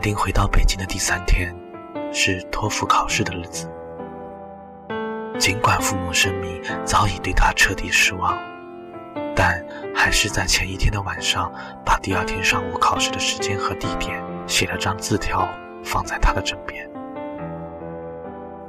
[0.00, 1.54] 丁回到北京的第三天，
[2.10, 3.70] 是托福考试的日子。
[5.38, 8.38] 尽管父母声明早已对他彻底失望，
[9.36, 9.62] 但
[9.94, 11.52] 还是在前一天的晚上，
[11.84, 15.46] 把第二天上午考试的时间和地点写了张字条
[15.84, 16.88] 放在他的枕边。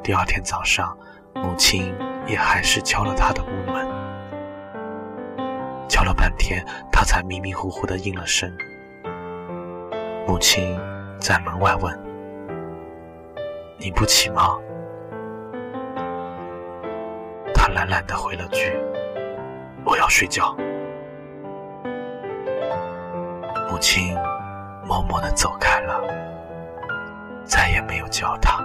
[0.03, 0.97] 第二天早上，
[1.33, 1.95] 母亲
[2.27, 3.87] 也还是敲了他的屋门，
[5.87, 8.51] 敲了半天，他才迷迷糊糊的应了声。
[10.27, 10.79] 母亲
[11.21, 11.97] 在门外问
[13.77, 14.57] ：“你不起吗？”
[17.53, 18.75] 他懒懒的回了句
[19.85, 20.57] ：“我要睡觉。”
[23.69, 24.15] 母亲
[24.83, 26.01] 默默的走开了，
[27.45, 28.59] 再也没有叫他。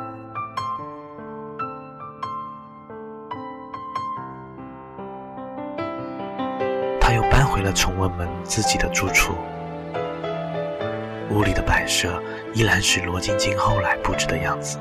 [6.99, 9.35] 他又搬回了崇文门自己的住处。
[11.31, 12.23] 屋里的摆设
[12.55, 14.79] 依然是罗晶晶后来布置的样子。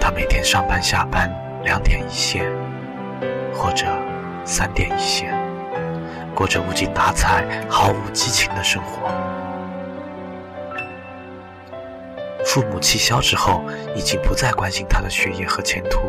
[0.00, 1.30] 他每天上班下班
[1.64, 2.50] 两点一线，
[3.52, 3.86] 或者
[4.44, 5.34] 三点一线，
[6.34, 9.10] 过着无精打采、毫无激情的生活。
[12.44, 13.62] 父母气消之后，
[13.94, 16.00] 已经不再关心他的学业和前途，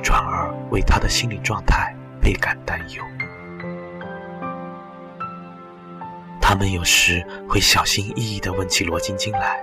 [0.00, 3.02] 转而为他的心理状态倍感担忧。
[6.48, 9.62] 他们有时会小心翼翼地问起罗晶晶来，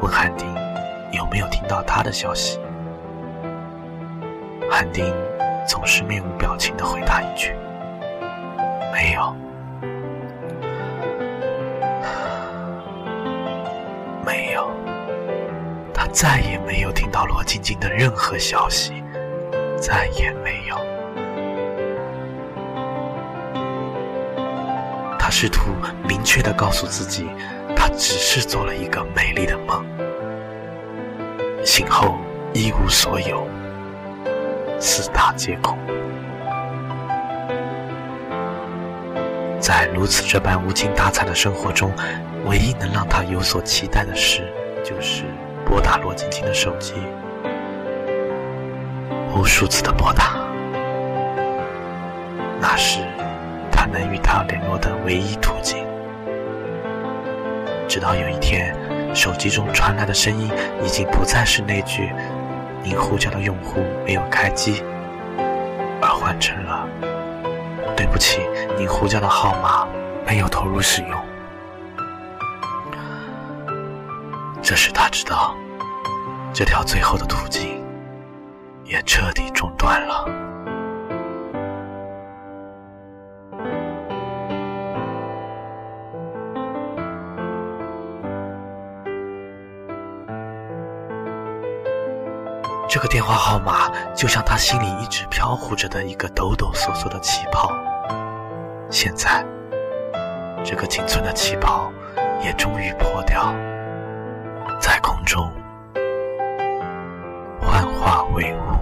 [0.00, 0.48] 问汉丁
[1.12, 2.58] 有没有听到她的消息。
[4.70, 5.04] 汉丁
[5.68, 7.54] 总是面无表情地回答一句
[8.90, 9.36] ：“没有，
[14.24, 14.70] 没有。”
[15.92, 19.04] 他再也没有听到罗晶晶的任何消息，
[19.76, 20.97] 再也没有。
[25.28, 25.72] 他试图
[26.08, 27.26] 明确地告诉自己，
[27.76, 29.84] 他只是做了一个美丽的梦，
[31.62, 32.16] 醒后
[32.54, 33.46] 一无所有，
[34.80, 35.76] 四大皆空。
[39.60, 41.92] 在如此这般无精打采的生活中，
[42.46, 44.50] 唯一能让他有所期待的事，
[44.82, 45.24] 就是
[45.62, 46.94] 拨打罗晶晶的手机，
[49.36, 50.38] 无数次的拨打，
[52.62, 53.00] 那时
[53.78, 53.86] 他。
[53.86, 55.78] 能与他联络的唯一途径。
[57.88, 58.74] 直到有一天，
[59.14, 60.50] 手机中传来的声音
[60.84, 62.12] 已经不再是那句
[62.84, 64.82] “您呼叫的用户没有开机”，
[66.02, 66.86] 而换成了
[67.96, 68.40] “对不起，
[68.76, 69.86] 您呼叫的号码
[70.26, 71.10] 没有投入使用”。
[74.60, 75.56] 这时他知道，
[76.52, 77.82] 这条最后的途径
[78.84, 80.47] 也彻底中断了。
[92.88, 97.70] 这个电话号码就像他心里一直飘忽着的一个抖抖嗦嗦的气泡，
[98.90, 99.44] 现在，
[100.64, 101.92] 这个仅存的气泡
[102.42, 103.52] 也终于破掉，
[104.80, 105.52] 在空中
[107.60, 108.77] 幻化为雾。